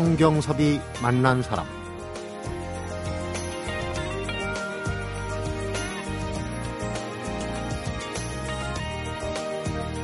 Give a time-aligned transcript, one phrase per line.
[0.00, 1.66] 성경섭이 만난 사람.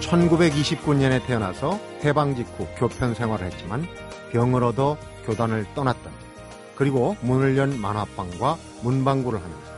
[0.02, 3.86] (1929년에) 태어나서 해방 직후 교편 생활을 했지만
[4.32, 6.10] 병을 얻어 교단을 떠났다.
[6.74, 9.72] 그리고 문을 연 만화방과 문방구를 하면서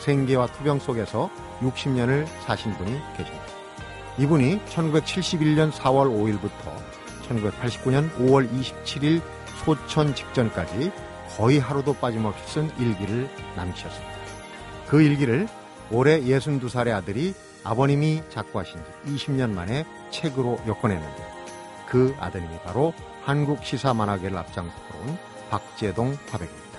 [0.00, 1.30] 생계와 투병 속에서
[1.60, 3.44] 60년을 사신 분이 계십니다.
[4.18, 6.76] 이분이 1971년 4월 5일부터
[7.30, 9.22] 1989년 5월 27일
[9.64, 10.92] 소천 직전까지
[11.36, 14.12] 거의 하루도 빠짐없이 쓴 일기를 남기셨습니다.
[14.88, 15.48] 그 일기를
[15.90, 17.34] 올해 62살의 아들이
[17.64, 21.32] 아버님이 작고하신 지 20년 만에 책으로 엮어내는데
[21.88, 25.16] 그 아드님이 바로 한국 시사 만화계를 앞장서 온
[25.50, 26.78] 박재동 화백입니다.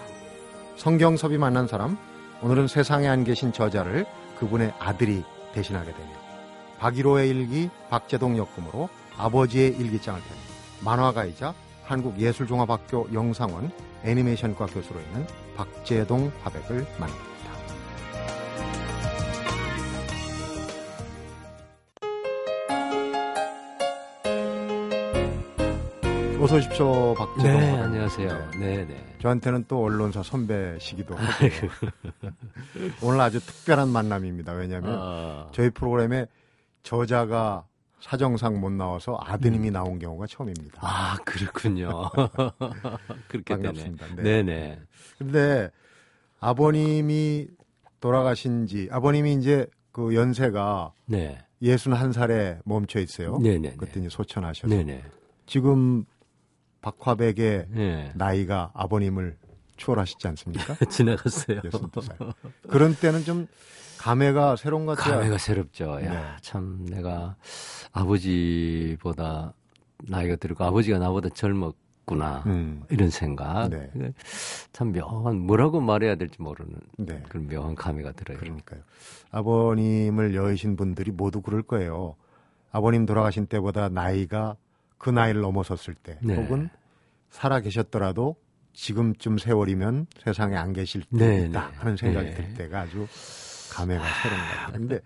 [0.76, 1.98] 성경섭이 만난 사람,
[2.42, 4.06] 오늘은 세상에 안 계신 저자를
[4.38, 6.10] 그분의 아들이 대신하게 되며
[6.80, 10.42] 박일호의 일기, 박재동 역금으로 아버지의 일기장을 펴는
[10.82, 11.54] 만화가이자
[11.86, 13.72] 한국예술종합학교 영상원
[14.04, 17.34] 애니메이션과 교수로 있는 박재동 화백을 만납니다.
[26.44, 27.44] 어서 오십시오, 박재동.
[27.44, 28.52] 네, 안녕하세요.
[28.60, 29.16] 네, 네.
[29.22, 31.48] 저한테는 또 언론사 선배시기도 하고
[33.02, 34.52] 오늘 아주 특별한 만남입니다.
[34.52, 35.48] 왜냐하면 아...
[35.54, 36.26] 저희 프로그램에
[36.84, 37.64] 저자가
[38.04, 39.74] 사정상 못 나와서 아드님이 음.
[39.74, 40.78] 나온 경우가 처음입니다.
[40.82, 41.88] 아, 그렇군요.
[43.30, 44.08] 그렇게 반갑습니다.
[44.08, 44.22] 되네.
[44.22, 44.44] 네.
[44.44, 44.80] 네네.
[45.18, 45.70] 근데
[46.42, 47.48] 아버님이
[48.02, 51.38] 돌아가신 지 아버님이 이제 그 연세가 네.
[51.62, 53.38] 61살에 멈춰 있어요.
[53.38, 53.76] 네네.
[53.78, 54.68] 그때 이제 소천하셔서.
[54.68, 55.02] 네네.
[55.46, 56.04] 지금
[56.82, 58.12] 박화백의 네.
[58.16, 59.38] 나이가 아버님을
[59.84, 60.76] 추월하시지 않습니까?
[60.90, 61.62] 지나갔어요.
[61.62, 62.34] 62살.
[62.70, 63.48] 그런 때는 좀
[64.00, 65.16] 감회가 새로운 것 같아요.
[65.18, 66.00] 감회가 새롭죠.
[66.04, 66.24] 야, 네.
[66.42, 67.36] 참 내가
[67.92, 69.54] 아버지보다
[70.04, 72.44] 나이가 들고 아버지가 나보다 젊었구나.
[72.46, 72.84] 음.
[72.90, 73.70] 이런 생각.
[73.70, 73.90] 네.
[74.72, 77.22] 참 묘한 뭐라고 말해야 될지 모르는 네.
[77.30, 78.38] 그런 묘한 감회가 들어요.
[78.38, 78.82] 그러니까요.
[79.32, 82.16] 아버님을 여의신 분들이 모두 그럴 거예요.
[82.72, 84.56] 아버님 돌아가신 때보다 나이가
[84.98, 86.36] 그 나이를 넘어섰을 때 네.
[86.36, 86.70] 혹은
[87.30, 88.36] 살아 계셨더라도
[88.74, 91.58] 지금쯤 세월이면 세상에 안 계실 때 네, 네.
[91.58, 92.36] 하는 생각이 네.
[92.36, 93.08] 들 때가 아주
[93.72, 94.74] 감회가 새로운 것 같아요.
[94.74, 95.00] 근데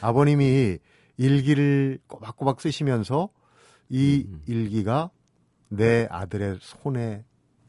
[0.00, 0.78] 아버님이
[1.16, 3.30] 일기를 꼬박꼬박 쓰시면서
[3.88, 4.42] 이 음.
[4.46, 5.10] 일기가
[5.68, 7.24] 내 아들의 손에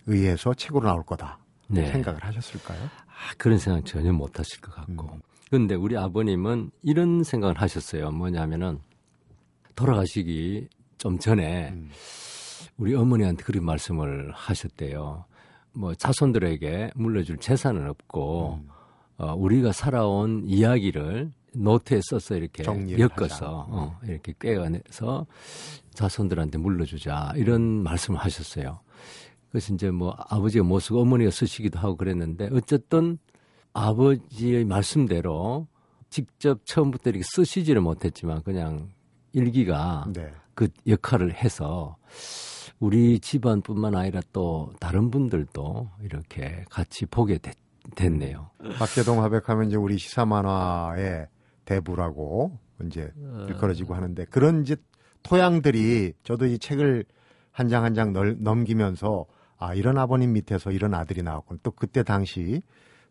[0.05, 1.91] 의해서 책으로 나올 거다 네.
[1.91, 2.83] 생각을 하셨을까요?
[2.83, 5.13] 아, 그런 생각 전혀 못 하실 것 같고.
[5.13, 5.21] 음.
[5.49, 8.11] 근데 우리 아버님은 이런 생각을 하셨어요.
[8.11, 8.79] 뭐냐면은
[9.75, 11.89] 돌아가시기 좀 전에 음.
[12.77, 15.25] 우리 어머니한테 그런 말씀을 하셨대요.
[15.77, 18.69] 뭐 자손들에게 물려줄 재산은 없고 음.
[19.17, 25.25] 어, 우리가 살아온 이야기를 노트에 써서 이렇게 엮어서 어, 이렇게 꿰어내서
[25.93, 28.79] 자손들한테 물려주자 이런 말씀을 하셨어요.
[29.49, 33.17] 그래서 이제 뭐 아버지가 못 쓰고 어머니가 쓰시기도 하고 그랬는데 어쨌든
[33.73, 35.67] 아버지의 말씀대로
[36.09, 38.89] 직접 처음부터 이렇게 쓰시지를 못했지만 그냥
[39.33, 40.31] 일기가 네.
[40.53, 41.97] 그 역할을 해서
[42.79, 47.55] 우리 집안뿐만 아니라 또 다른 분들도 이렇게 같이 보게 됐,
[47.95, 48.51] 됐네요.
[48.77, 51.27] 박재동 화백하면 이제 우리 시사 만화의
[51.65, 53.11] 대부라고 이제
[53.47, 54.75] 일컬어지고 하는데 그런 이제
[55.23, 57.05] 토양들이 저도 이 책을
[57.51, 59.25] 한 장 한 장 넘기면서
[59.57, 61.59] 아 이런 아버님 밑에서 이런 아들이 나왔군.
[61.63, 62.61] 또 그때 당시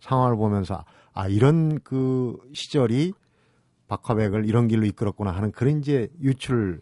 [0.00, 3.12] 상황을 보면서 아 이런 그 시절이
[3.88, 6.80] 박화백을 이런 길로 이끌었구나 하는 그런 이제 유출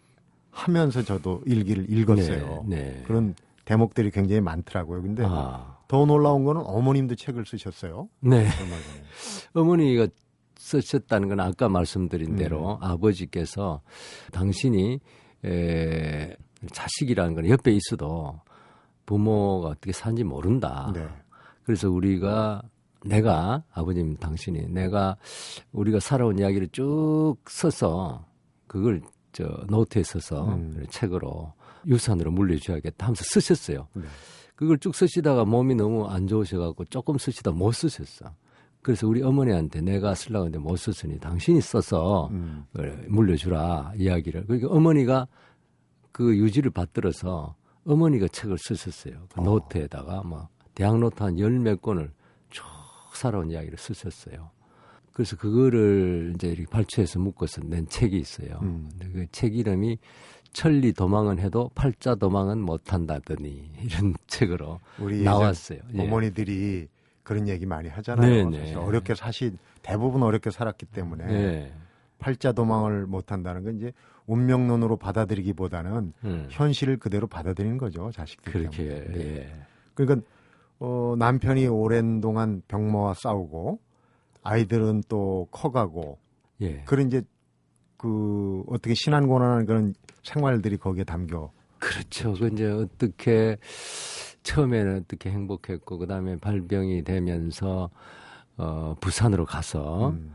[0.55, 2.63] 하면서 저도 일기를 읽었어요.
[2.65, 3.03] 네, 네.
[3.05, 3.35] 그런
[3.65, 5.01] 대목들이 굉장히 많더라고요.
[5.01, 5.77] 근데 아.
[5.89, 8.07] 더 놀라운 거는 어머님도 책을 쓰셨어요.
[8.21, 8.47] 네.
[9.53, 10.07] 어머니가
[10.57, 12.35] 쓰셨다는 건 아까 말씀드린 음.
[12.37, 13.81] 대로 아버지께서
[14.31, 14.99] 당신이
[15.43, 16.35] 에,
[16.71, 18.39] 자식이라는 건 옆에 있어도
[19.05, 20.89] 부모가 어떻게 사는지 모른다.
[20.95, 21.05] 네.
[21.63, 22.63] 그래서 우리가
[23.03, 25.17] 내가 아버님 당신이 내가
[25.73, 28.25] 우리가 살아온 이야기를 쭉 써서
[28.67, 29.01] 그걸
[29.35, 30.85] 저 노트에 써서 음.
[30.89, 31.53] 책으로
[31.85, 33.87] 유산으로 물려줘야겠다 하면서 쓰셨어요.
[33.93, 34.03] 네.
[34.55, 38.31] 그걸 쭉 쓰시다가 몸이 너무 안 좋으셔갖고 조금 쓰시다 못 쓰셨어.
[38.81, 42.65] 그래서 우리 어머니한테 내가 쓰려고 했는데 못 썼으니 당신이 써서 음.
[43.09, 44.45] 물려주라 이야기를.
[44.45, 45.27] 그러니까 어머니가
[46.13, 47.55] 그 유지를 받들어서
[47.85, 49.27] 어머니가 책을 쓰셨어요.
[49.33, 49.43] 그 어.
[49.43, 52.11] 노트에다가 뭐 대학 노트 한 열 몇 권을
[52.49, 52.63] 쭉
[53.13, 54.49] 살아온 이야기를 쓰셨어요.
[55.15, 58.59] 그래서 그거를 이제 이렇게 발췌해서 묶어서 낸 책이 있어요.
[58.63, 58.89] 음.
[59.13, 59.97] 그 책 이름이
[60.51, 65.79] 천리 도망은 해도 팔자 도망은 못한다더니 이런 책으로 우리 나왔어요.
[65.93, 66.01] 예.
[66.01, 66.89] 어머니들이
[67.23, 68.49] 그런 얘기 많이 하잖아요.
[68.49, 68.63] 네네.
[68.65, 68.75] 네.
[68.75, 71.73] 어렵게 사실 대부분 어렵게 살았기 때문에 네.
[72.19, 73.93] 팔자 도망을 못한다는 건 이제
[74.27, 76.47] 운명론으로 받아들이기보다는 음.
[76.49, 78.83] 현실을 그대로 받아들이는 거죠 자식들 그렇게.
[78.83, 79.37] 네.
[79.37, 79.55] 예.
[79.93, 80.27] 그러니까
[80.79, 83.79] 어, 남편이 오랜 동안 병마와 싸우고
[84.45, 86.19] 아이들은 또 커가고
[86.61, 86.83] 예.
[86.85, 87.21] 그런 이제
[87.97, 89.93] 그 어떻게 신안곤란한 그런
[90.23, 92.33] 생활들이 거기에 담겨 그렇죠.
[92.33, 93.57] 그 이제 어떻게
[94.43, 97.89] 처음에는 어떻게 행복했고 그다음에 발병이 되면서
[98.57, 100.33] 어 부산으로 가서 음,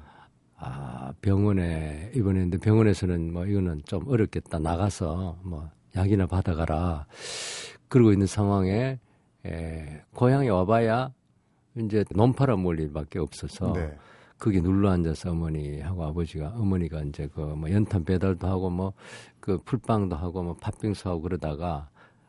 [0.57, 7.07] 아 병원에 입원했는데 병원에서는 뭐 이거는 좀 어렵겠다 나가서 뭐 약이나 받아가라
[7.89, 8.99] 그러고 있는 상황에
[9.47, 11.13] 에, 고향에 와봐야
[11.77, 13.97] 이제 논파라 몰 일밖에 없어서 네.
[14.39, 18.93] 거기 눌러 앉아서 어머니하고 아버지가 어머니가 이제 그 뭐 연탄 배달도 하고 뭐
[19.41, 21.89] 그 풀빵도 하고 뭐 팥빙수 하고 그러다가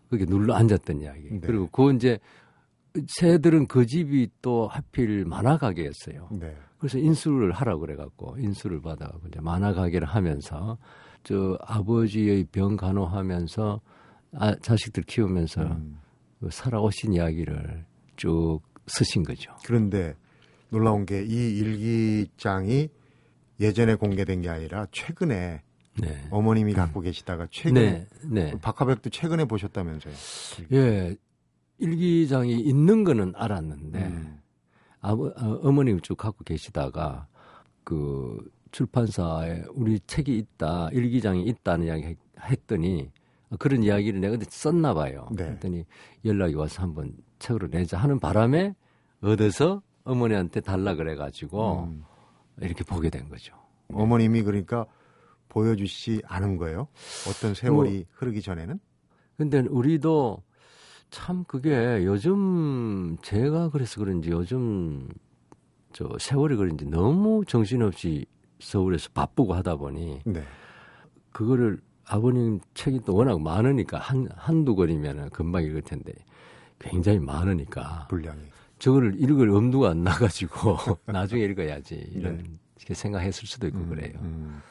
[0.09, 1.29] 거기 눌러 앉았던 이야기.
[1.29, 1.39] 네.
[1.39, 2.19] 그리고 그 이제
[3.19, 6.29] 새들은 그 집이 또 하필 만화 가게였어요.
[6.31, 6.55] 네.
[6.77, 10.77] 그래서 인수를 하라고 그래갖고 인수를 받아가고 이제 만화 가게를 하면서
[11.23, 13.81] 저 아버지의 병 간호하면서
[14.33, 15.99] 아, 자식들 키우면서 음.
[16.39, 17.85] 그 살아오신 이야기를
[18.15, 19.51] 쭉 쓰신 거죠.
[19.65, 20.15] 그런데
[20.69, 22.89] 놀라운 게 이 일기장이
[23.59, 25.61] 예전에 공개된 게 아니라 최근에
[25.99, 26.27] 네.
[26.31, 28.07] 어머님이 갖고 계시다가 최근에 네,
[28.51, 28.59] 네.
[28.61, 30.13] 박하백도 최근에 보셨다면서요.
[30.71, 31.15] 예,
[31.77, 34.39] 일기장이 있는 거는 알았는데 음.
[35.01, 37.27] 아버, 어, 어머님 쭉 갖고 계시다가
[37.83, 38.37] 그
[38.71, 43.11] 출판사에 우리 책이 있다, 일기장이 있다는 이야기 했- 했더니
[43.59, 45.27] 그런 이야기를 내가 썼나 봐요.
[45.31, 45.43] 네.
[45.45, 45.85] 그랬더니
[46.23, 48.75] 연락이 와서 한번 책으로 내자 하는 바람에
[49.21, 52.03] 얻어서 어머니한테 달라 그래가지고 음.
[52.61, 53.53] 이렇게 보게 된 거죠.
[53.93, 54.85] 어머님이 그러니까
[55.49, 56.88] 보여주시지 않은 거예요.
[57.27, 58.79] 어떤 세월이 뭐 흐르기 전에는.
[59.38, 60.43] 근데 우리도
[61.09, 65.09] 참 그게 요즘 제가 그래서 그런지 요즘
[65.91, 68.25] 저 세월이 그런지 너무 정신없이
[68.59, 70.43] 서울에서 바쁘고 하다 보니 네.
[71.31, 76.13] 그거를 아버님 책이 또 워낙 많으니까 한 한두 권이면은 금방 읽을 텐데
[76.89, 78.41] 굉장히 많으니까 분량이.
[78.79, 82.93] 저거를 읽을 엄두가 안 나가지고 나중에 읽어야지 이런 네.
[82.93, 84.13] 생각했을 수도 있고 음, 그래요.
[84.21, 84.61] 음.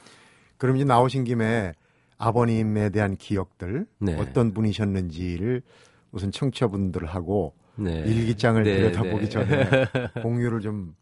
[0.56, 1.72] 그럼 이제 나오신 김에
[2.18, 4.16] 아버님에 대한 기억들 네.
[4.18, 5.62] 어떤 분이셨는지를
[6.10, 8.00] 우선 청취자분들하고 네.
[8.00, 9.28] 일기장을 네, 들여다보기 네.
[9.28, 9.70] 전에
[10.22, 10.94] 공유를 좀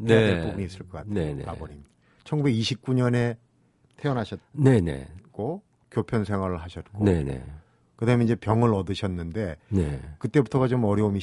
[0.00, 0.46] 해야 될 네.
[0.46, 1.42] 부분이 있을 것 같아요.
[1.46, 1.84] 아버님.
[2.24, 3.36] 1929년에
[3.96, 5.62] 태어나셨고.
[5.90, 7.44] 교편 생활을 하셨고 네네.
[8.04, 10.00] 그다음에 이제 병을 얻으셨는데 네.
[10.18, 11.20] 그때부터가 좀 어려움이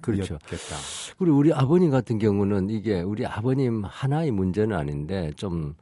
[0.00, 0.22] 그렇죠.
[0.24, 0.76] 시작이었겠다.
[1.18, 5.74] 그리고 우리 아버님 같은 경우는 이게 우리 아버님 하나의 문제는 아닌데 좀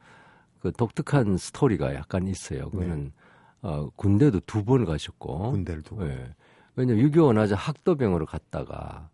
[0.61, 2.69] 그 독특한 스토리가 약간 있어요.
[2.69, 3.11] 그는
[3.61, 5.51] 어, 군대도 두 번 가셨고.
[5.51, 6.07] 군대를 두고.
[6.07, 6.33] 예.
[6.75, 9.09] 왜냐면 6.25 나자 학도병으로 갔다가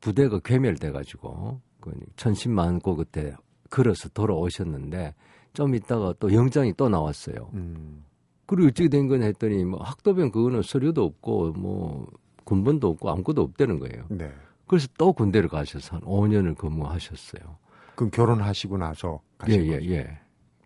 [0.00, 3.34] 부대가 괴멸돼가지고 그 천신만고 그때
[3.70, 5.14] 걸어서 돌아오셨는데
[5.52, 7.50] 좀 있다가 또 영장이 또 나왔어요.
[7.54, 8.04] 음.
[8.52, 12.06] 그리고 어떻게 된건 했더니 뭐 학도병 그거는 서류도 없고 뭐
[12.44, 14.04] 군번도 없고 아무것도 없다는 거예요.
[14.10, 14.30] 네.
[14.66, 17.56] 그래서 또 군대를 가셔서 한 5년을 근무하셨어요.
[17.94, 19.90] 그럼 결혼하시고 나서 예, 가신 예, 거죠?
[19.92, 20.18] 예.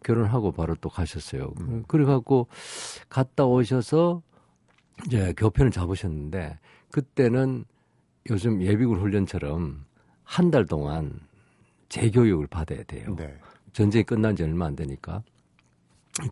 [0.03, 1.53] 결혼하고 바로 또 가셨어요.
[1.61, 1.85] 음.
[1.87, 2.49] 그래갖고
[3.09, 4.21] 갔다 오셔서
[5.07, 6.59] 이제 교편을 잡으셨는데
[6.91, 7.65] 그때는
[8.31, 9.85] 요즘 예비군 훈련처럼
[10.25, 11.21] 한 달 동안
[11.89, 13.15] 재교육을 받아야 돼요.
[13.17, 13.33] 네.
[13.73, 15.23] 전쟁이 끝난 지 얼마 안 되니까.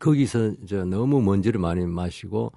[0.01, 2.53] 거기서 이제 너무 먼지를 많이 마시고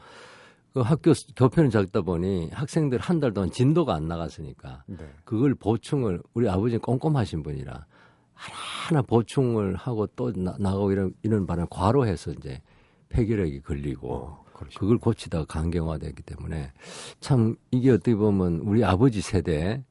[0.73, 4.97] 그 학교 교편을 잡다 보니 학생들 한 달 동안 진도가 안 나갔으니까 네.
[5.23, 7.85] 그걸 보충을 우리 아버지는 꼼꼼하신 분이라
[8.33, 12.61] 하나하나 보충을 하고 또 나, 나가고 이런 이런 바람에 과로해서 이제
[13.09, 14.45] 폐결핵이 걸리고 어.
[14.77, 16.71] 그걸 고치다가 강경화됐기 때문에
[17.19, 19.83] 참 이게 어떻게 보면 우리 아버지 세대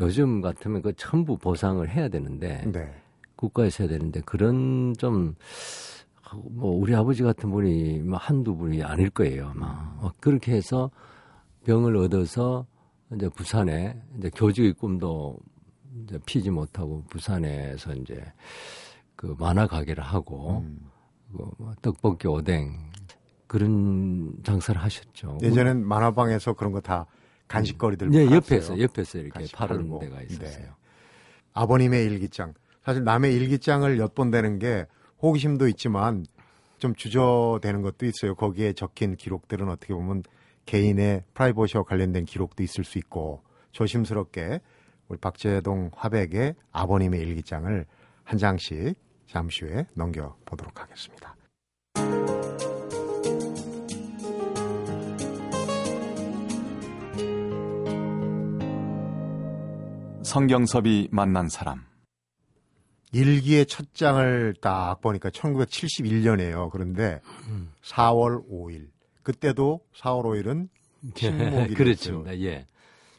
[0.00, 2.94] 요즘 같으면 그 전부 보상을 해야 되는데 네.
[3.36, 5.34] 국가에서 해야 되는데 그런 좀
[6.34, 10.90] 뭐 우리 아버지 같은 분이 뭐 한두 분이 아닐 거예요 아마 어, 그렇게 해서
[11.64, 12.66] 병을 얻어서
[13.14, 15.38] 이제 부산에 이제 교직의 꿈도
[16.04, 18.24] 이제 피지 못하고 부산에서 이제
[19.14, 20.90] 그 만화 가게를 하고 음.
[21.32, 22.76] 그뭐 떡볶이 오뎅
[23.46, 25.38] 그런 장사를 하셨죠.
[25.42, 27.06] 예전엔 만화방에서 그런 거 다
[27.48, 28.26] 간식거리들 네.
[28.30, 29.98] 옆에서 옆에서 이렇게 파는.
[30.00, 30.64] 데가 있었어요.
[30.64, 30.70] 네.
[31.52, 32.54] 아버님의 일기장.
[32.84, 34.86] 사실 남의 일기장을 엿본다는 게
[35.22, 36.26] 호기심도 있지만
[36.78, 38.34] 좀 주저되는 것도 있어요.
[38.34, 40.22] 거기에 적힌 기록들은 어떻게 보면
[40.66, 43.42] 개인의 프라이버시와 관련된 기록도 있을 수 있고
[43.72, 44.60] 조심스럽게
[45.08, 47.86] 우리 박재동 화백의 아버님의 일기장을
[48.24, 48.94] 한 장씩
[49.26, 51.36] 잠시 후에 넘겨보도록 하겠습니다.
[60.22, 61.84] 성경섭이 만난 사람
[63.16, 66.70] 일기의 첫 장을 딱 보니까 1971년이에요.
[66.70, 67.70] 그런데 음.
[67.82, 68.88] 4월 5일.
[69.22, 70.68] 그때도 4월 5일은
[71.14, 71.74] 식목일이었어요.
[71.74, 72.38] 그렇습니다.
[72.40, 72.66] 예.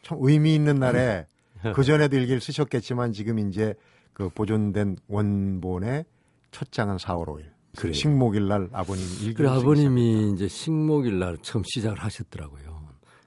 [0.03, 1.25] 참 의미 있는 날에
[1.75, 3.73] 그 전에도 일기를 쓰셨겠지만 지금 이제
[4.13, 6.05] 그 보존된 원본의
[6.51, 7.45] 첫 장은 4월 5일.
[7.77, 7.93] 그래요.
[7.93, 12.77] 식목일 날 아버님 일기를 그래 쓰기 아버님이 이제 식목일 날 처음 시작을 하셨더라고요.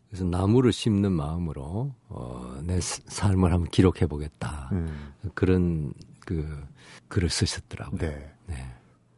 [0.08, 4.68] 그래서 나무를 심는 마음으로 어, 내 스- 삶을 한번 기록해 보겠다.
[4.72, 5.92] 음, 그런
[6.30, 6.46] 그
[7.08, 7.98] 글을 쓰셨더라고요.
[7.98, 8.32] 네.
[8.46, 8.54] 네.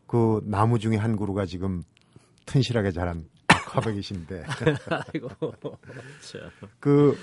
[0.07, 1.83] 그 나무 중에 한 그루가 지금
[2.47, 4.45] 튼실하게 자란 화백이신데
[4.89, 5.29] 아이고.
[6.81, 7.15] 그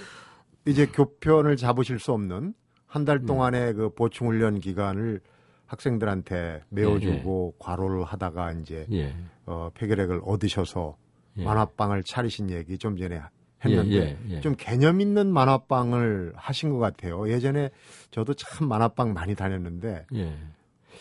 [0.67, 2.53] 이제 교편을 잡으실 수 없는
[2.85, 5.21] 한 달 동안의 그 보충 훈련 기간을
[5.65, 9.15] 학생들한테 메워주고 과로를 하다가 이제 예.
[9.47, 10.97] 어, 폐결핵을 얻으셔서
[11.37, 11.43] 예.
[11.43, 13.19] 만화방을 차리신 얘기 좀 전에
[13.65, 14.41] 했는데 예, 예, 예.
[14.41, 17.29] 좀 개념 있는 만화방을 하신 것 같아요.
[17.29, 17.69] 예전에
[18.11, 20.37] 저도 참 만화방 많이 다녔는데 예.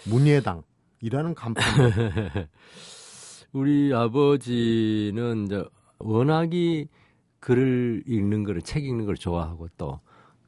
[0.04, 1.64] 문예당이라는 간판
[3.52, 5.64] 우리 아버지는 이제
[5.98, 6.88] 워낙이
[7.40, 10.00] 글을 읽는 거를 책 읽는 걸 좋아하고 또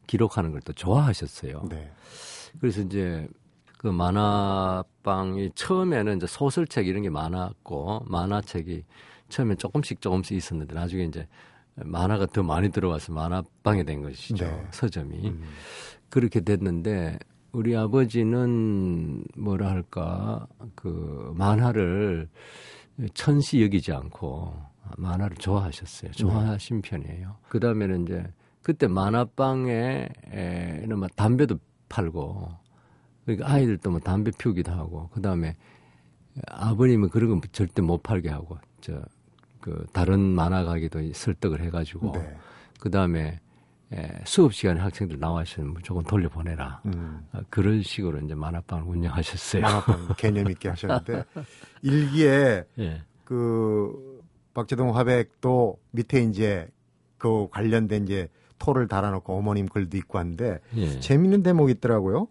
[0.06, 1.66] 기록하는 걸 또 좋아하셨어요.
[1.70, 1.90] 네.
[2.60, 3.28] 그래서 이제
[3.78, 8.84] 그 만화방이 처음에는 이제 소설책 이런 게 많았고 만화책이
[9.28, 11.26] 처음에 조금씩 조금씩 있었는데 나중에 이제
[11.84, 14.44] 만화가 더 많이 들어와서 만화방이 된 것이죠.
[14.44, 14.66] 네.
[14.70, 15.28] 서점이.
[15.28, 15.42] 음,
[16.08, 17.18] 그렇게 됐는데
[17.52, 22.28] 우리 아버지는 뭐라 할까 그 만화를
[23.14, 24.54] 천시 여기지 않고
[24.96, 26.12] 만화를 좋아하셨어요.
[26.12, 27.36] 좋아하신 편이에요.
[27.48, 28.24] 그 다음에는 이제
[28.62, 30.08] 그때 만화방에는
[30.96, 31.58] 막 담배도
[31.88, 32.48] 팔고
[33.24, 35.56] 그러니까 아이들도 뭐 담배 피우기도 하고 그 다음에
[36.46, 39.02] 아버님은 그런 건 절대 못 팔게 하고 저
[39.60, 42.36] 그 다른 만화 가게도 설득을 해가지고 네.
[42.78, 43.40] 그 다음에
[44.24, 46.82] 수업 시간에 학생들 나와 있으면 무조건 돌려보내라.
[46.86, 49.62] 음, 아, 그런 식으로 이제 만화방을 운영하셨어요.
[49.62, 51.24] 만화방 개념 있게 하셨는데
[51.82, 53.02] 일기에 예.
[53.24, 54.20] 그
[54.54, 56.68] 박재동 화백도 밑에 이제
[57.18, 61.00] 그 관련된 이제 토를 달아놓고 어머님 글도 있고 한데 예.
[61.00, 62.28] 재밌는 대목이 있더라고요.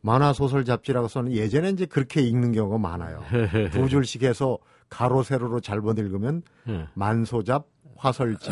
[0.00, 3.22] 만화 소설 잡지라고 써는 예전에 이제 그렇게 읽는 경우가 많아요.
[3.72, 4.58] 두 줄씩 해서
[4.88, 6.86] 가로 세로로 잘못 읽으면 예.
[6.94, 8.50] 만소잡 화설지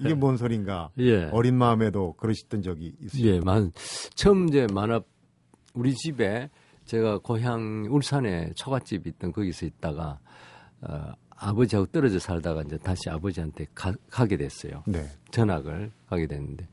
[0.00, 1.24] 이게 뭔 소린가 예.
[1.32, 3.26] 어린 마음에도 그러셨던 적이 있어요.
[3.26, 3.72] 예, 만
[4.14, 5.00] 처음 이제 만화
[5.74, 6.50] 우리 집에
[6.84, 10.18] 제가 고향 울산에 초가집 있던 거기서 있다가
[10.82, 14.82] 어, 아버지하고 떨어져 살다가 이제 다시 아버지한테 가, 가게 됐어요.
[14.86, 15.04] 네.
[15.30, 16.68] 전학을 가게 됐는데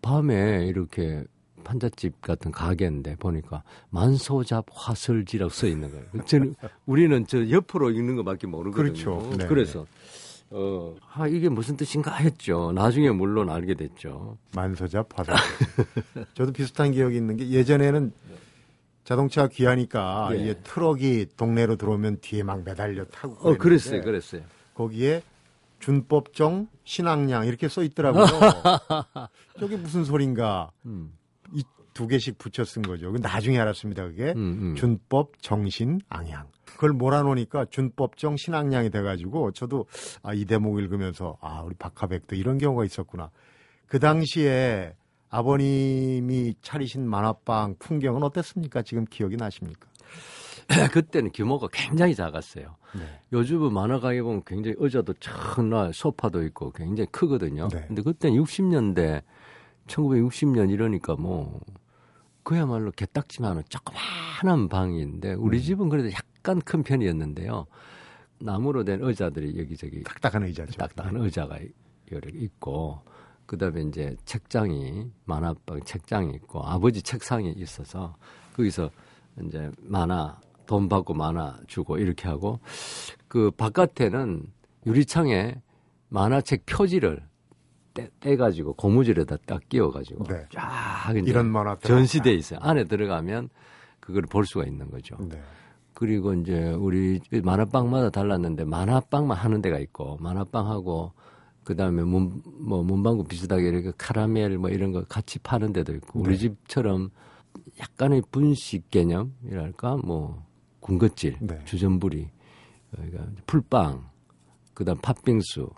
[0.00, 1.24] 밤에 이렇게
[1.62, 6.24] 판잣집 같은 가게인데 보니까 만소잡 화설지라고 써 있는 거예요.
[6.26, 6.54] 저는
[6.86, 8.92] 우리는 저 옆으로 읽는 것밖에 모르거든요.
[8.92, 9.36] 그렇죠.
[9.36, 9.86] 네, 그래서
[10.50, 12.72] 어, 아 이게 무슨 뜻인가 했죠.
[12.72, 14.36] 나중에 물론 알게 됐죠.
[14.54, 15.42] 만소잡 화설지.
[16.34, 18.12] 저도 비슷한 기억이 있는 게 예전에는
[19.04, 20.36] 자동차 귀하니까 예.
[20.38, 24.42] 이게 트럭이 동네로 들어오면 뒤에 막 매달려 타고 어, 그랬어요, 그랬어요.
[24.74, 25.22] 거기에
[25.80, 28.24] 준법정 신앙량 이렇게 써 있더라고요.
[29.58, 30.70] 저게 무슨 소린가?
[30.86, 31.21] 음, 이
[31.94, 33.12] 두 개씩 붙여 쓴 거죠.
[33.12, 34.04] 그 나중에 알았습니다.
[34.04, 34.74] 그게 음, 음.
[34.74, 36.46] 준법 정신 앙양.
[36.64, 39.86] 그걸 몰아놓으니까 준법정 신앙량이 돼가지고 저도
[40.22, 43.30] 아, 이 대목 읽으면서 아 우리 박 화백도 이런 경우가 있었구나.
[43.86, 44.94] 그 당시에
[45.28, 48.82] 아버님이 차리신 만화방 풍경은 어땠습니까?
[48.82, 49.88] 지금 기억이 나십니까?
[50.92, 52.76] 그때는 규모가 굉장히 작았어요.
[52.94, 53.02] 네.
[53.32, 57.68] 요즘은 만화 가게 보면 굉장히 의자도 착나 소파도 있고 굉장히 크거든요.
[57.68, 57.84] 네.
[57.86, 59.22] 근데 그때는 60년대,
[59.86, 61.60] 1960년 이러니까 뭐
[62.42, 65.62] 그야말로 개딱지만한 조그마한 방인데 우리 음.
[65.62, 67.66] 집은 그래도 약간 큰 편이었는데요.
[68.40, 70.72] 나무로 된 의자들이 여기저기 딱딱한 의자죠.
[70.72, 71.58] 딱딱한 의자가
[72.10, 73.00] 여러 개 있고
[73.46, 78.16] 그다음에 이제 책장이 만화방 책장이 있고 아버지 책상이 있어서
[78.56, 78.90] 거기서
[79.42, 82.60] 이제 만화 돈 받고 만화 주고 이렇게 하고
[83.28, 84.46] 그 바깥에는
[84.86, 85.60] 유리창에
[86.08, 87.22] 만화책 표지를
[87.94, 90.46] 떼, 떼가지고 고무줄에다 딱 끼워가지고 네.
[90.50, 92.58] 쫙 이런 만화 전시돼 있어요.
[92.62, 93.48] 안에 들어가면
[94.00, 95.16] 그걸 볼 수가 있는 거죠.
[95.20, 95.40] 네.
[95.94, 101.12] 그리고 이제 우리 만화방마다 달랐는데 만화방만 하는 데가 있고 만화방하고
[101.64, 106.20] 그 다음에 문 뭐 문방구 비슷하게 이렇게 카라멜 뭐 이런 거 같이 파는 데도 있고
[106.20, 106.38] 우리 네.
[106.38, 107.10] 집처럼
[107.78, 110.44] 약간의 분식 개념이랄까 뭐
[110.80, 111.58] 군것질 네.
[111.64, 112.28] 주전부리
[112.90, 114.08] 그러니까 풀빵
[114.74, 115.70] 그 다음 팥빙수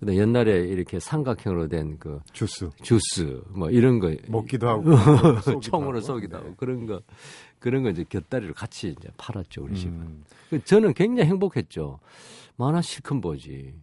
[0.00, 4.82] 그다음 옛날에 이렇게 삼각형으로 된 그 주스 주스 뭐 이런 거 먹기도 하고
[5.42, 6.00] 쏘기도 총으로.
[6.00, 6.42] 쏘기도 네.
[6.42, 7.00] 하고 그런 거
[7.58, 9.94] 그런 거 이제 곁다리로 같이 이제 팔았죠 우리 집은.
[9.94, 11.98] 음, 그 저는 굉장히 행복했죠.
[12.56, 13.74] 만화 실컷 보지.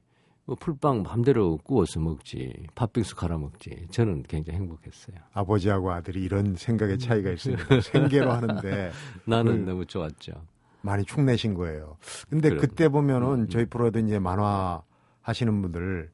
[0.45, 5.15] 뭐 풀빵 마음대로 구워서 먹지 팥빙수 갈아 먹지 저는 굉장히 행복했어요.
[5.31, 8.91] 아버지하고 아들이 이런 생각의 차이가 있으니까 생계로 하는데
[9.25, 10.33] 나는 너무 좋았죠.
[10.81, 11.95] 많이 축내신 거예요.
[12.29, 12.59] 근데 그래.
[12.59, 13.47] 그때 보면은 음, 음.
[13.49, 14.81] 저희 프로에도 이제 만화
[15.23, 16.09] 하시는 분들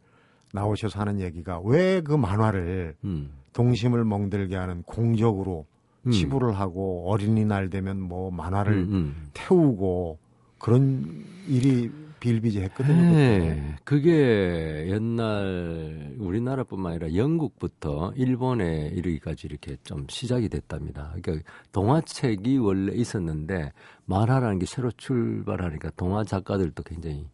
[0.53, 3.31] 나오셔서 하는 얘기가 왜 그 만화를 음.
[3.53, 5.65] 동심을 멍들게 하는 공적으로
[6.07, 6.11] 음.
[6.11, 9.29] 치부를 하고 어린이날 되면 뭐 만화를 음, 음.
[9.33, 10.17] 태우고
[10.57, 13.11] 그런 일이 비일비재했거든요.
[13.13, 21.13] 네, 그게 옛날 우리나라뿐만 아니라 영국부터 일본에 이르기까지 이렇게 좀 시작이 됐답니다.
[21.21, 23.71] 그러니까 동화책이 원래 있었는데
[24.05, 27.25] 만화라는 게 새로 출발하니까 동화 작가들도 굉장히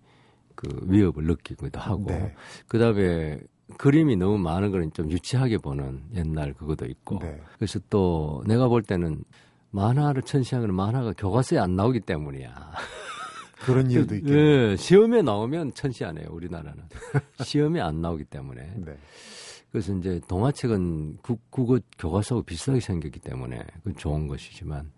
[0.67, 2.34] 그 위협을 느끼기도 하고 네.
[2.67, 3.39] 그다음에
[3.77, 7.41] 그림이 너무 많은 거는 좀 유치하게 보는 옛날 그것도 있고 네.
[7.57, 9.24] 그래서 또 내가 볼 때는
[9.72, 12.72] 만화를 천시하는 만화가 교과서에 안 나오기 때문이야.
[13.65, 14.72] 그런 이유도 있겠네요.
[14.72, 16.84] 예, 시험에 나오면 천시하네요, 우리나라는.
[17.43, 18.74] 시험에 안 나오기 때문에.
[18.77, 18.98] 네.
[19.72, 24.91] 그래서 이제 동화책은 국, 국어 교과서하고 비슷하게 생겼기 때문에 그건 좋은 것이지만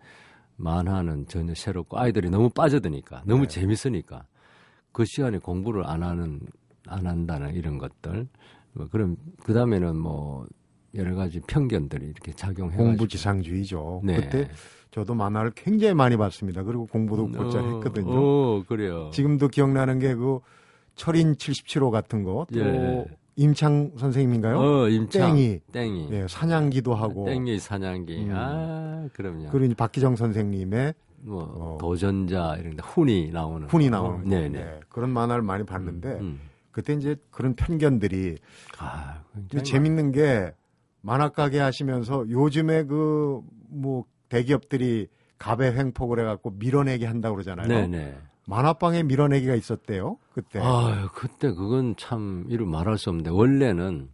[0.57, 3.47] 만화는 전혀 새롭고 아이들이 너무 빠져드니까 너무 네.
[3.47, 4.25] 재밌으니까
[4.97, 6.39] 그 시간에 공부를 안 하는
[6.87, 8.27] 안 한다는 이런 것들
[8.73, 10.47] 뭐 그럼 그 다음에는 뭐
[10.95, 14.01] 여러 가지 편견들이 이렇게 작용해가지고 공부지상주의죠.
[14.03, 14.15] 네.
[14.15, 14.49] 그때
[14.89, 16.63] 저도 만화를 굉장히 많이 봤습니다.
[16.63, 18.11] 그리고 공부도 곧잘 했거든요.
[18.11, 19.11] 어, 그래요.
[19.13, 20.39] 지금도 기억나는 게 그
[20.95, 23.05] 철인 77호 같은 거, 또 예.
[23.35, 24.57] 임창 선생님인가요?
[24.57, 25.35] 어, 임창.
[25.35, 25.59] 땡이.
[25.71, 26.09] 땡이.
[26.11, 28.25] 예, 사냥기도 하고, 땡이 사냥기.
[28.25, 28.31] 음.
[28.33, 29.49] 아, 그럼요.
[29.51, 31.77] 그리고 박기정 선생님의 뭐 어.
[31.79, 33.95] 도전자 이런 데 훈이 나오는 훈이 거.
[33.97, 34.29] 나오는 거.
[34.29, 34.50] 네네.
[34.50, 36.39] 네, 그런 만화를 많이 봤는데 음.
[36.71, 38.38] 그때 이제 그런 편견들이
[38.77, 40.53] 아, 근데 재밌는 게
[41.01, 45.07] 만화 가게 하시면서 요즘에 그 뭐 대기업들이
[45.38, 47.67] 가배 횡폭을 해갖고 밀어내기 한다고 그러잖아요.
[47.67, 48.17] 네네.
[48.47, 50.17] 만화방에 밀어내기가 있었대요.
[50.33, 50.59] 그때.
[50.59, 54.09] 아유, 그때 그건 참 이루 말할 수 없는데 원래는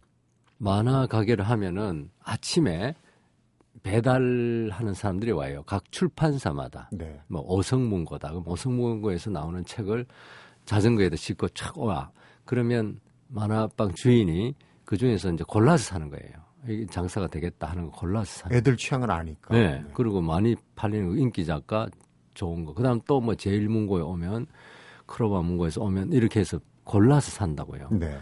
[0.58, 2.94] 만화 가게를 하면은 아침에
[3.84, 5.62] 배달하는 사람들이 와요.
[5.66, 6.88] 각 출판사마다.
[6.90, 7.20] 네.
[7.28, 8.30] 뭐 오성문고다.
[8.30, 10.06] 그럼 오성문고에서 나오는 책을
[10.64, 12.10] 자전거에다 싣고 착 와.
[12.46, 16.32] 그러면 만화방 주인이 그 중에서 이제 골라서 사는 거예요.
[16.66, 19.54] 이게 장사가 되겠다 하는 거 골라서 사는 애들 취향을 아니까.
[19.54, 19.84] 네.
[19.92, 21.86] 그리고 많이 팔리는 거, 인기 작가
[22.32, 22.72] 좋은 거.
[22.72, 24.46] 그다음 또 뭐 제일문고에 오면
[25.04, 27.90] 크로바 문고에서 오면 이렇게 해서 골라서 산다고요.
[27.92, 28.16] 네.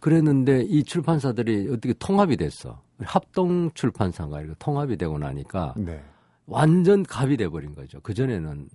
[0.00, 2.80] 그랬는데 이 출판사들이 어떻게 통합이 됐어.
[3.00, 6.02] 합동 출판사인가 이렇게 통합이 되고 나니까 네.
[6.46, 8.00] 완전 갑이 돼 버린 거죠.
[8.00, 8.68] 그 전에는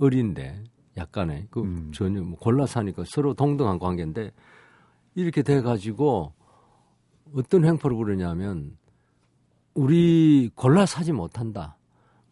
[0.00, 0.64] 어린데
[0.96, 1.90] 약간의 그 음.
[1.92, 4.30] 전혀 뭐 골라서 하니까 서로 동등한 관계인데
[5.14, 6.32] 이렇게 돼 가지고
[7.34, 8.76] 어떤 횡포를 부르냐면
[9.74, 11.76] 우리 골라 사지 못한다.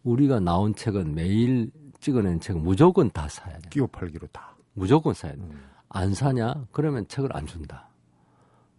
[0.04, 1.70] 우리가 나온 책은 매일
[2.00, 3.68] 찍어낸 책은 무조건 다 사야 돼.
[3.70, 4.56] 끼워 팔기로 다.
[4.74, 5.38] 무조건 사야 돼.
[5.40, 5.64] 음.
[5.88, 6.66] 안 사냐?
[6.72, 7.85] 그러면 책을 안 준다.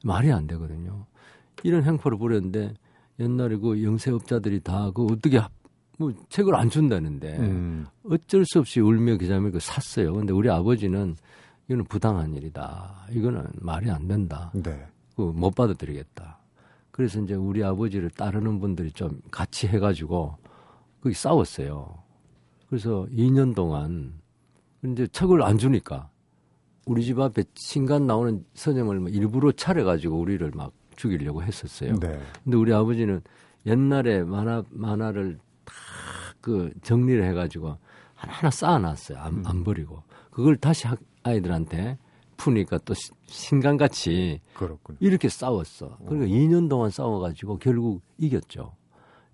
[0.04, 1.06] 말이 안 되거든요.
[1.64, 2.74] 이런 행포를 부렸는데
[3.20, 5.52] 옛날에 그 영세업자들이 다 그 어떻게 합-
[5.98, 7.88] 뭐 책을 안 준다는데 음.
[8.08, 10.14] 어쩔 수 없이 울며 기자며 그 샀어요.
[10.14, 11.16] 근데 우리 아버지는
[11.68, 13.08] 이거는 부당한 일이다.
[13.12, 14.52] 이거는 말이 안 된다.
[14.54, 14.86] 네.
[15.16, 16.38] 그못 받아들이겠다.
[16.92, 20.36] 그래서 이제 우리 아버지를 따르는 분들이 좀 같이 해가지고
[21.02, 21.98] 거기 싸웠어요.
[22.70, 24.14] 그래서 2년 동안
[24.86, 26.10] 이제 책을 안 주니까
[26.88, 32.00] 우리 집 앞에 신간 나오는 선생을 뭐 일부러 차려가지고 우리를 막 죽이려고 했었어요.
[32.00, 32.20] 네.
[32.44, 33.22] 근데 우리 아버지는
[33.66, 35.74] 옛날에 만화 만화를 다
[36.40, 37.78] 그 정리를 해가지고
[38.16, 39.18] 하나하나 쌓아놨어요.
[39.18, 41.98] 안, 안 버리고 그걸 다시 학- 아이들한테
[42.38, 44.98] 푸니까 또 시- 신간같이 그렇군요.
[45.02, 45.98] 이렇게 싸웠어.
[46.06, 48.76] 그러니까 2년 동안 싸워가지고 결국 이겼죠.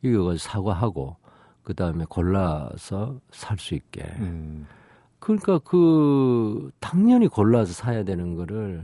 [0.01, 1.17] 이겨가지고 사과하고
[1.61, 4.01] 그 다음에 골라서 살 수 있게.
[4.19, 4.65] 음.
[5.23, 8.83] 그러니까 그 당연히 골라서 사야 되는 거를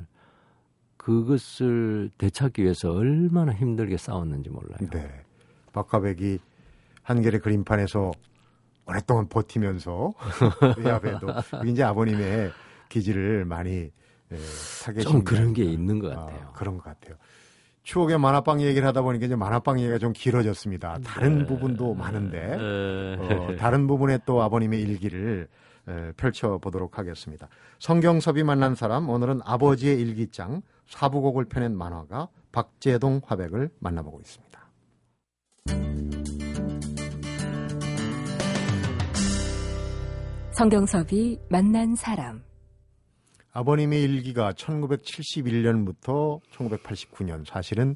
[0.96, 4.78] 그것을 되찾기 위해서 얼마나 힘들게 싸웠는지 몰라요.
[4.90, 5.10] 네.
[5.74, 6.40] 박하백이
[7.04, 8.12] 한겨레 그림판에서
[8.86, 10.14] 오랫동안 버티면서
[10.80, 11.28] 외압에도
[11.66, 12.52] 이제 아버님의
[12.88, 13.92] 기질을 많이
[14.32, 14.38] 예,
[14.86, 15.64] 타겟인 좀게 그런 게.
[15.66, 16.48] 있는 것 같아요.
[16.48, 17.18] 아, 그런 것 같아요.
[17.84, 21.00] 추억의 만화방 얘기를 하다 보니까 이제 만화방 얘기가 좀 길어졌습니다.
[21.04, 22.56] 다른 부분도 많은데
[23.20, 25.60] 어, 다른 부분에 또 아버님의 일기를 에,
[26.18, 27.48] 펼쳐보도록 하겠습니다.
[27.80, 34.50] 성경섭이 만난 사람 오늘은 아버지의 일기장 사부곡을 펴낸 만화가 박재동 화백을 만나보고 있습니다.
[40.52, 42.44] 성경섭이 만난 사람.
[43.54, 47.96] 아버님의 일기가 1971년부터 1989년 사실은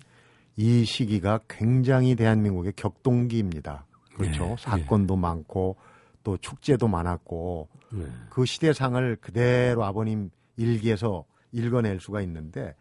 [0.55, 3.85] 이 시기가 굉장히 대한민국의 격동기입니다.
[4.15, 4.45] 그렇죠.
[4.45, 5.75] 네, 사건도 많고
[6.23, 8.05] 또 축제도 많았고 네.
[8.29, 12.75] 그 시대상을 그대로 아버님 일기에서 읽어낼 수가 있는데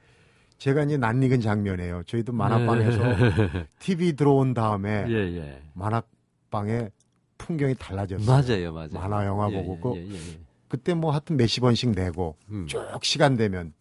[0.58, 2.04] 제가 이제 낯익은 장면이에요.
[2.04, 3.66] 저희도 만화방에서 네.
[3.80, 5.62] TV 들어온 다음에 예, 예.
[5.74, 6.90] 만화방의
[7.36, 8.26] 풍경이 달라졌어요.
[8.26, 8.90] 맞아요, 맞아요.
[8.92, 10.40] 만화 영화 예, 보고 예, 예, 예.
[10.68, 12.66] 그때 뭐 하여튼 몇십 원씩 내고 음.
[12.68, 13.74] 쭉 시간 되면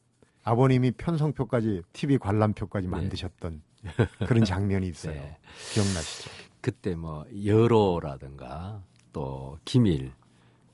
[0.44, 2.92] 아버님이 편성표까지 TV 관람표까지 네.
[2.92, 3.62] 만드셨던
[4.26, 5.14] 그런 장면이 있어요.
[5.22, 5.38] 네.
[5.74, 6.32] 기억나시죠?
[6.62, 10.12] 그때 뭐 여로라든가 또 김일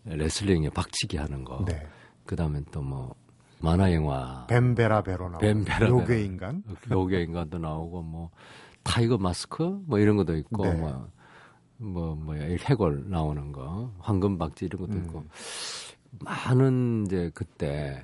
[0.06, 1.64] 레슬링에 박치기 하는 거.
[1.66, 1.86] 네.
[2.26, 3.16] 그다음에 또 뭐
[3.60, 6.20] 만화 영화 뱀베라 베로나 뱀베라 요괴 베로.
[6.20, 8.30] 인간 요괴 인간도 나오고 뭐
[8.84, 10.74] 타이거 마스크 뭐 이런 것도 있고 네.
[10.76, 11.10] 뭐
[11.80, 15.04] 뭐 뭐야 이 해골 나오는 거 황금 박쥐 이런 것도 음.
[15.06, 15.26] 있고
[16.20, 18.04] 많은 이제 그때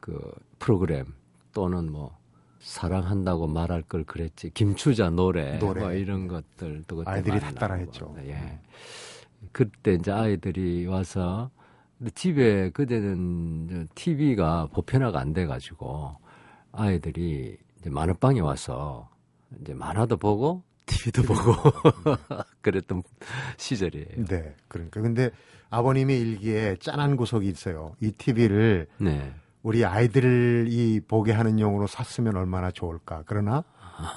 [0.00, 0.18] 그
[0.58, 1.06] 프로그램
[1.52, 2.16] 또는 뭐
[2.60, 5.80] 사랑한다고 말할 걸 그랬지 김추자 노래, 노래.
[5.80, 7.58] 뭐 이런 것들도 그때 아이들이 다 나오고.
[7.60, 8.16] 따라했죠.
[8.26, 8.60] 예.
[9.50, 11.50] 그때 이제 아이들이 와서
[12.14, 16.16] 집에 그때는 TV가 보편화가 안 돼가지고
[16.72, 19.08] 아이들이 이제 만화방에 와서
[19.60, 21.52] 이제 만화도 보고 TV도 보고
[22.62, 23.02] 그랬던
[23.56, 24.24] 시절이에요.
[24.26, 24.54] 네.
[24.68, 25.30] 그러니까 근데
[25.70, 27.94] 아버님의 일기에 짠한 구석이 있어요.
[28.00, 29.32] 이 TV를 네.
[29.62, 33.22] 우리 아이들이 보게 하는 용으로 샀으면 얼마나 좋을까.
[33.26, 33.64] 그러나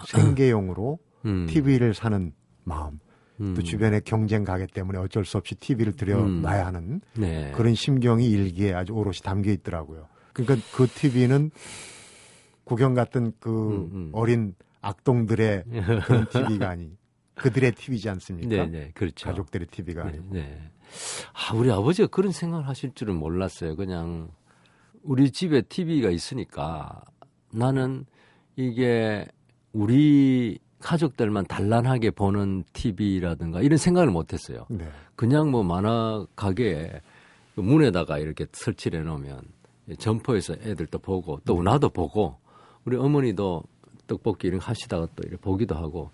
[0.07, 1.45] 생계용으로 음.
[1.47, 2.33] TV를 사는
[2.63, 2.99] 마음,
[3.41, 3.53] 음.
[3.53, 7.51] 또 주변의 경쟁 가게 때문에 어쩔 수 없이 TV를 들여놔야 하는 네.
[7.55, 10.07] 그런 심경이 일기에 아주 오롯이 담겨 있더라고요.
[10.33, 11.51] 그러니까 그 TV는
[12.63, 14.09] 구경 같은 그 음, 음.
[14.13, 15.63] 어린 악동들의
[16.05, 16.97] 그런 TV가 아니
[17.35, 18.49] 그들의 TV지 않습니까?
[18.49, 19.29] 네, 네, 그렇죠.
[19.29, 20.33] 가족들의 TV가 네, 아니고.
[20.33, 20.71] 네.
[21.33, 23.75] 아, 우리 아버지가 그런 생각을 하실 줄은 몰랐어요.
[23.75, 24.29] 그냥
[25.03, 27.01] 우리 집에 TV가 있으니까
[27.51, 28.05] 나는
[28.55, 29.25] 이게
[29.73, 34.67] 우리 가족들만 단란하게 보는 TV라든가 이런 생각을 못 했어요.
[34.69, 34.87] 네.
[35.15, 37.01] 그냥 뭐 만화 가게에
[37.55, 39.41] 그 문에다가 이렇게 설치해 놓으면
[39.97, 42.37] 점포에서 애들도 보고 또 나도 보고
[42.85, 43.63] 우리 어머니도
[44.05, 46.11] 떡볶이 이런 거 하시다가 또 이렇게 보기도 하고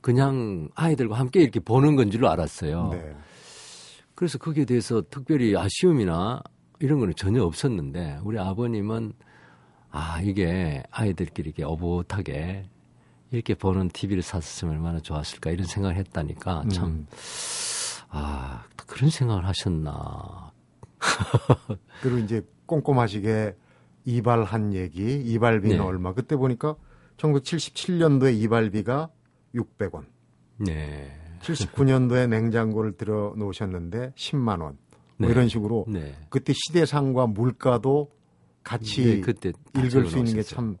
[0.00, 2.88] 그냥 아이들과 함께 이렇게 보는 건 줄로 알았어요.
[2.92, 3.14] 네.
[4.14, 6.42] 그래서 거기에 대해서 특별히 아쉬움이나
[6.80, 9.12] 이런 거는 전혀 없었는데 우리 아버님은
[9.90, 12.70] 아 이게 아이들끼리 이렇게 어붓하게
[13.30, 17.06] 이렇게 보는 TV를 샀으면 얼마나 좋았을까 이런 생각을 했다니까 참 음.
[18.10, 20.52] 아, 그런 생각을 하셨나.
[22.02, 23.54] 그리고 이제 꼼꼼하시게
[24.04, 25.82] 이발한 얘기, 이발비는 네.
[25.82, 26.14] 얼마.
[26.14, 26.76] 그때 보니까
[27.18, 29.10] 1977년도에 이발비가
[29.54, 30.06] 600원.
[30.58, 31.14] 네.
[31.40, 34.78] 79년도에 냉장고를 들어 놓으셨는데 10만 원.
[35.18, 35.32] 뭐 네.
[35.32, 36.14] 이런 식으로 네.
[36.30, 38.10] 그때 시대상과 물가도
[38.62, 40.42] 같이 네, 읽을 수 있는 게.
[40.42, 40.78] 참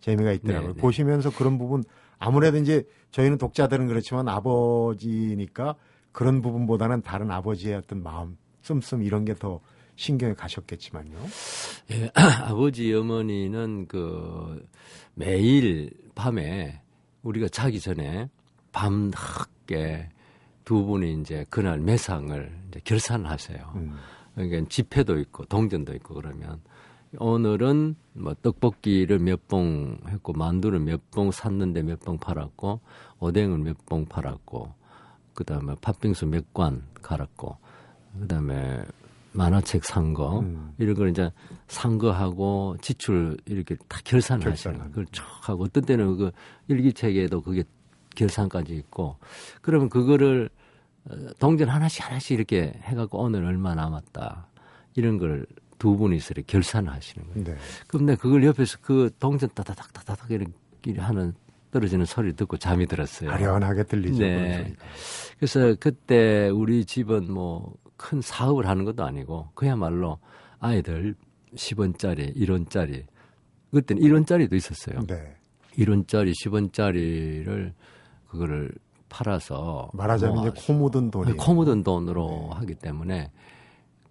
[0.00, 0.68] 재미가 있더라고요.
[0.68, 0.80] 네, 네.
[0.80, 1.82] 보시면서 그런 부분
[2.18, 5.74] 아무래도 이제 저희는 독자들은 그렇지만 아버지니까
[6.12, 9.60] 그런 부분보다는 다른 아버지의 어떤 마음, 씀씀 이런 게 더
[9.98, 11.18] 신경에 가셨겠지만요.
[11.90, 12.10] 예,
[12.46, 14.64] 아버지 어머니는 그
[15.14, 16.80] 매일 밤에
[17.22, 18.30] 우리가 자기 전에
[18.70, 20.08] 밤 늦게
[20.64, 23.72] 두 분이 이제 그날 매상을 이제 결산하세요.
[23.74, 23.96] 음.
[24.36, 26.60] 그러니까 지폐도 있고 동전도 있고 그러면
[27.16, 32.80] 오늘은 뭐 떡볶이를 몇 봉 했고 만두를 몇 봉 샀는데 몇 봉 팔았고
[33.20, 34.72] 오뎅을 몇 봉 팔았고
[35.34, 37.56] 그다음에 팥빙수 몇 관 갈았고
[38.20, 38.82] 그다음에
[39.32, 40.72] 만화책 산 거 음.
[40.78, 41.30] 이런 걸 이제
[41.68, 44.90] 산 거하고 지출 이렇게 다 결산을 하시는 결산하는.
[44.90, 46.30] 그걸 쭉 하고 어떤 때는 그
[46.66, 47.62] 일기책에도 그게
[48.16, 49.16] 결산까지 있고
[49.62, 50.50] 그러면 그거를
[51.08, 54.48] 어, 동전 하나씩 하나씩 이렇게 해갖고 오늘 얼마 남았다
[54.96, 55.46] 이런 걸
[55.78, 57.44] 두 분이서 이렇게 결산을 하시는 거예요.
[57.44, 57.56] 네.
[57.86, 61.34] 근데 그걸 옆에서 그 동전 따다닥 따다닥 이렇게 하는
[61.70, 63.30] 떨어지는 소리 듣고 잠이 들었어요.
[63.30, 64.18] 아련하게 들리죠.
[64.18, 64.74] 네.
[65.38, 70.18] 그래서 그때 우리 집은 뭐 큰 사업을 하는 것도 아니고 그야말로
[70.60, 71.14] 아이들
[71.54, 73.04] 10원짜리, 1원짜리
[73.70, 75.04] 그때는 1원짜리도 있었어요.
[75.06, 75.34] 네.
[75.76, 77.72] 1원짜리, 10원짜리를
[78.28, 78.70] 그거를
[79.10, 83.30] 팔아서 말하자면 뭐 이제 코 묻은 돈이 코 묻은 돈으로 하기 때문에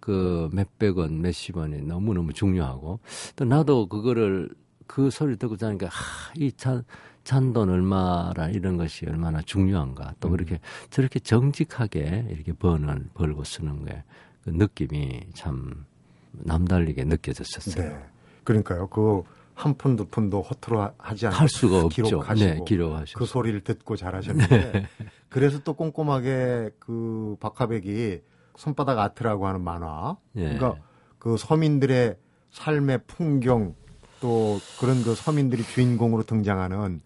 [0.08, 2.98] 그 몇백 원, 몇십 원이 너무너무 중요하고
[3.36, 4.48] 또 나도 그거를
[4.86, 6.82] 그 소리 듣고 자니까 하, 이 잔,
[7.24, 14.02] 잔돈 얼마라 이런 것이 얼마나 중요한가 또 그렇게 저렇게 정직하게 이렇게 버는 벌고 쓰는 게
[14.44, 15.84] 그 느낌이 참
[16.32, 17.84] 남달리게 느껴졌었어요.
[17.86, 17.98] 네.
[18.44, 18.86] 그러니까요.
[18.88, 22.04] 그 한 푼 두 푼도 허투루 하- 하지 않고 할 수가 없죠.
[22.04, 23.04] 기록하시고 네.
[23.18, 24.86] 그 소리를 듣고 잘하셨는데
[25.28, 28.20] 그래서 또 꼼꼼하게 그 박하백이
[28.58, 30.42] 손바닥 아트라고 하는 만화 예.
[30.42, 30.74] 그러니까
[31.18, 32.16] 그 서민들의
[32.50, 33.74] 삶의 풍경
[34.20, 37.00] 또 그런 그 서민들이 주인공으로 등장하는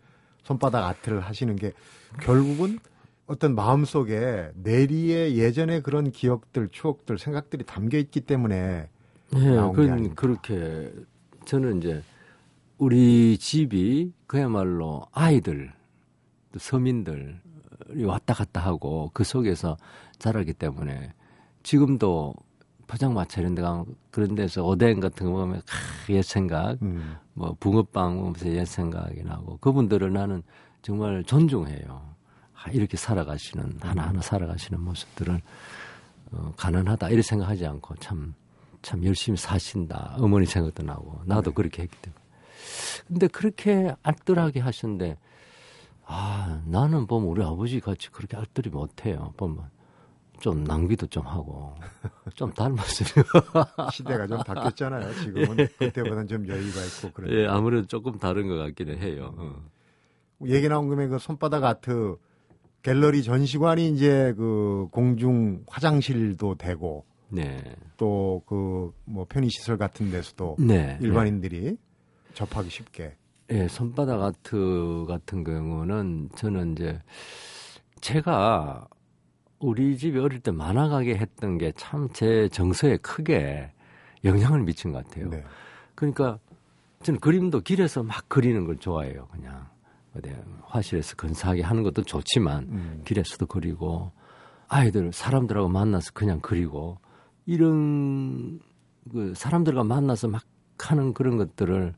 [0.45, 1.73] 손바닥 아트를 하시는 게
[2.23, 2.79] 결국은
[3.27, 8.89] 어떤 마음속에 내리의 예전의 그런 기억들, 추억들, 생각들이 담겨 있기 때문에
[9.33, 10.15] 네, 나온.
[10.15, 10.93] 그렇게
[11.45, 12.03] 저는 이제
[12.79, 15.73] 우리 집이 그야말로 아이들,
[16.51, 17.37] 또 서민들이
[18.05, 19.77] 왔다 갔다 하고 그 속에서
[20.19, 21.13] 자라기 때문에
[21.63, 22.35] 지금도
[22.87, 25.63] 포장마차 이런 데 가면 그런 데서 오뎅 같은 거 보면
[26.07, 27.17] 크, 옛 생각, 음.
[27.33, 30.43] 뭐 붕어빵 보면서 옛 생각이 나고 그분들을 나는
[30.83, 32.13] 정말 존중해요.
[32.55, 35.41] 아, 이렇게 살아가시는 하나하나 살아가시는 모습들을
[36.33, 38.35] 어, 가난하다 이렇게 생각하지 않고 참,
[38.83, 40.17] 참 열심히 사신다.
[40.19, 41.55] 어머니 생각도 나고 나도 네.
[41.55, 42.23] 그렇게 했기 때문에.
[43.09, 45.19] 근데 그렇게 알뜰하게 하시는데
[46.05, 49.33] 아 나는 보면 우리 아버지 같이 그렇게 알뜰히 못해요.
[49.37, 49.71] 보면
[50.43, 51.73] 좀 낭비도 좀 하고
[52.35, 53.25] 좀 닮았으면
[53.93, 55.15] 시대가 좀 바뀌었잖아요.
[55.15, 57.31] 지금은 그때보다는 좀 여유가 있고 그런.
[57.33, 59.33] 예, 아무래도 조금 다른 것 같기는 해요.
[59.39, 59.65] 어.
[60.47, 62.17] 얘기 나온 김에 그 손바닥 아트
[62.83, 67.63] 갤러리 전시관이 이제 그 공중 화장실도 되고 네.
[67.97, 70.99] 또 그 뭐 편의 시설 같은 데서도 네.
[71.01, 71.77] 일반인들이
[72.35, 73.15] 접하기 쉽게.
[73.51, 77.01] 예, 손바닥 아트 같은 경우는 저는 이제
[78.01, 78.89] 제가
[79.63, 83.71] 우리 집이 어릴 때 만화 가게 했던 게 참 제 정서에 크게
[84.25, 85.31] 영향을 미친 것 같아요.
[85.31, 85.45] 네.
[85.95, 86.39] 그러니까
[87.03, 89.29] 저는 그림도 길에서 막 그리는 걸 좋아해요.
[89.31, 89.67] 그냥
[90.17, 90.31] 어디
[90.65, 93.03] 화실에서 근사하게 하는 것도 좋지만 음.
[93.05, 94.13] 길에서도 그리고
[94.69, 96.99] 아이들 사람들하고 만나서 그냥 그리고
[97.47, 98.61] 이런
[99.11, 100.45] 그 사람들과 만나서 막
[100.79, 101.95] 하는 그런 것들을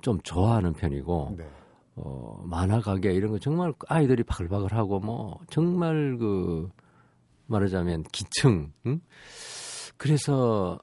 [0.00, 1.48] 좀 좋아하는 편이고 네.
[1.94, 6.70] 어 만화 가게 이런 거 정말 아이들이 바글바글 하고 뭐 정말 그
[7.46, 9.00] 말하자면 기층 응?
[9.96, 10.78] 그래서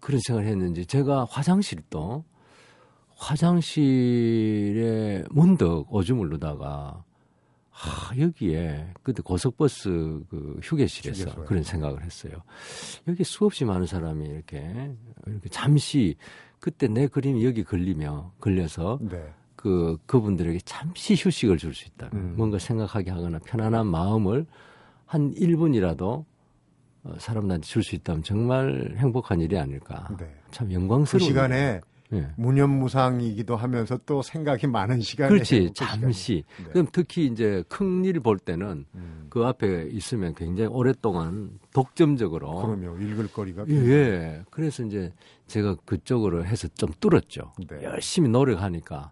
[0.00, 2.24] 그런 생각을 했는지 제가 화장실도
[3.16, 7.04] 화장실에 문득 오줌을 누다가
[7.70, 11.44] 하, 여기에 그때 고속버스 그 휴게실에서 휴게소에.
[11.46, 12.34] 그런 생각을 했어요.
[13.08, 14.94] 여기 수없이 많은 사람이 이렇게
[15.26, 16.16] 이렇게 잠시
[16.60, 19.34] 그때 내 그림이 여기 걸리며 걸려서 네.
[19.64, 22.10] 그 그분들에게 잠시 휴식을 줄 수 있다.
[22.12, 22.34] 음.
[22.36, 24.44] 뭔가 생각하게 하거나 편안한 마음을
[25.06, 26.24] 한 1분이라도
[27.04, 30.06] 어, 사람들한테 줄 수 있다면 정말 행복한 일이 아닐까.
[30.18, 30.30] 네.
[30.50, 31.26] 참그 영광스러운.
[31.26, 31.80] 시간에
[32.12, 32.28] 예.
[32.36, 36.44] 무념무상이기도 하면서 또 생각이 많은 시간에 그렇지 그 잠시.
[36.58, 36.64] 네.
[36.72, 39.26] 그럼 특히 이제 큰 일 볼 때는 음.
[39.30, 44.42] 그 앞에 있으면 굉장히 오랫동안 독점적으로 그러면 읽을 거리가 예, 예.
[44.50, 45.10] 그래서 이제
[45.46, 47.52] 제가 그쪽으로 해서 좀 뚫었죠.
[47.70, 47.82] 네.
[47.82, 49.10] 열심히 노력하니까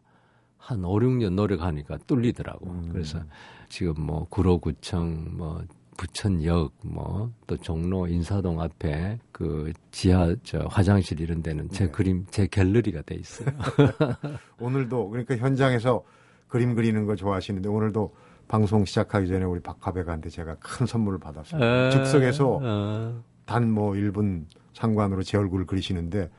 [0.63, 2.71] 한 5, 6년 노력하니까 뚫리더라고.
[2.71, 2.89] 음.
[2.93, 3.21] 그래서
[3.69, 5.63] 지금 뭐 구로구청 뭐
[5.97, 11.91] 부천역 뭐 또 종로 인사동 앞에 그 지하 저 화장실 이런 데는 제 네.
[11.91, 13.49] 그림 제 갤러리가 돼 있어요.
[14.59, 16.03] 오늘도 그러니까 현장에서
[16.49, 18.15] 그림 그리는 거 좋아하시는데 오늘도
[18.49, 21.91] 방송 시작하기 전에 우리 박화백한테 제가 큰 선물을 받았어요.
[21.91, 26.31] 즉석에서 어, 단뭐 1분 상관으로 제 얼굴을 그리시는데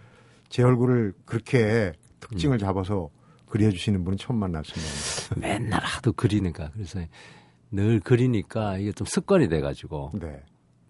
[0.49, 3.09] 제 얼굴을 그렇게 특징을 잡아서
[3.53, 5.35] 그려 주시는 분은 처음 만났습니다.
[5.39, 6.99] 맨날 하도 그리니까 그래서
[7.69, 10.41] 늘 그리니까 이게 좀 습관이 돼 가지고 네.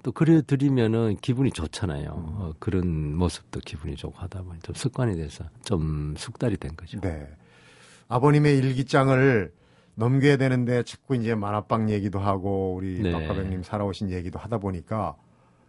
[0.02, 2.10] 또 그려드리면은 기분이 좋잖아요.
[2.16, 2.26] 음.
[2.38, 7.02] 어, 그런 모습도 기분이 좋고 하다 보니 좀 습관이 돼서 좀 숙달이 된 거죠.
[7.02, 7.28] 네.
[8.08, 9.52] 아버님의 일기장을
[9.96, 13.12] 넘겨야 되는데 자꾸 이제 만화방 얘기도 하고 우리 네.
[13.12, 15.18] 박화백님 살아오신 얘기도 하다 보니까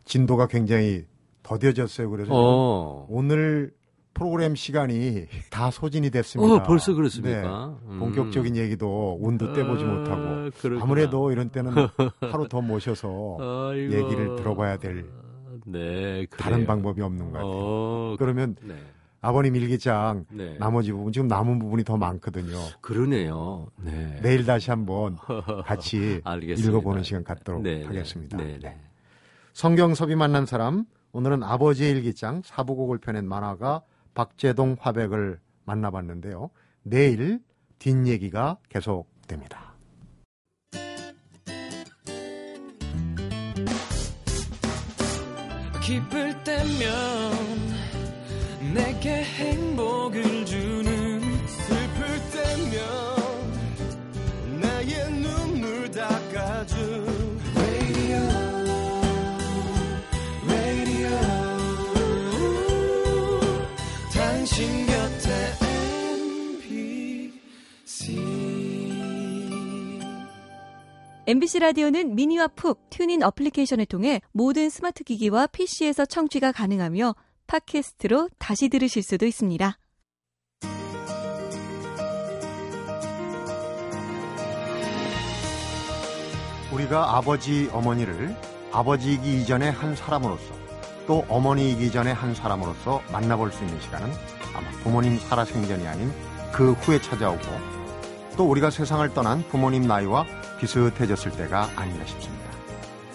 [0.04, 1.07] 진도가 굉장히
[1.42, 2.09] 더뎌졌어요.
[2.09, 3.72] 그래서 어, 오늘
[4.14, 6.55] 프로그램 시간이 다 소진이 됐습니다.
[6.55, 7.77] 어 벌써 그렇습니까?
[7.83, 7.90] 네.
[7.92, 7.98] 음.
[7.98, 10.83] 본격적인 얘기도 운도 떼보지 아, 못하고 그렇구나.
[10.83, 11.72] 아무래도 이런 때는
[12.20, 13.92] 하루 더 모셔서 아이고.
[13.92, 15.05] 얘기를 들어봐야 될
[15.66, 16.66] 네, 다른.
[16.66, 17.50] 방법이 없는 것 같아요.
[17.53, 18.74] 어, 그러면 네.
[19.20, 20.57] 아버님 일기장 네.
[20.59, 22.59] 나머지 부분 지금 남은 부분이 더 많거든요.
[22.83, 23.68] 그러네요.
[23.83, 24.20] 네.
[24.22, 25.16] 내일 다시 한번
[25.64, 26.20] 같이.
[26.59, 27.87] 읽어보는 시간 갖도록 네, 네.
[27.87, 28.37] 하겠습니다.
[28.37, 28.77] 네, 네.
[29.55, 33.83] 성경섭이 만난 사람 오늘은 아버지의 일기장 사부곡을 펴낸 만화가
[34.14, 36.50] 박재동 화백을 만나봤는데요.
[36.83, 37.40] 내일
[37.79, 39.74] 뒷얘기가 계속됩니다.
[45.83, 47.33] 기쁠 때면
[48.74, 50.33] 내게 행복을
[71.26, 77.14] MBC 라디오는 미니와 푹 튠인 어플리케이션을 통해 모든 스마트 기기와 PC에서 청취가 가능하며
[77.46, 79.78] 팟캐스트로 다시 들으실 수도 있습니다.
[86.70, 88.37] 우리가 아버지, 어머니를
[88.70, 90.44] 아버지이기 이전의 한 사람으로서
[91.06, 94.10] 또 어머니이기 전의 한 사람으로서 만나볼 수 있는 시간은
[94.54, 96.12] 아마 부모님 살아생전이 아닌
[96.52, 97.42] 그 후에 찾아오고
[98.37, 100.26] 또 우리가 세상을 떠난 부모님 나이와
[100.58, 102.44] 비슷해졌을 때가 아닌가 싶습니다.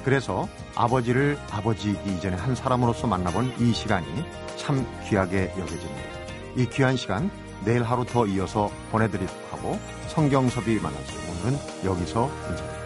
[0.03, 4.07] 그래서 아버지를 아버지이기 이전에 한 사람으로서 만나본 이 시간이
[4.57, 6.09] 참 귀하게 여겨집니다.
[6.55, 7.29] 이 귀한 시간
[7.65, 12.78] 내일 하루 더 이어서 보내드리도록 하고 성경섭이 만나서 오늘은 여기서 인사드립니다.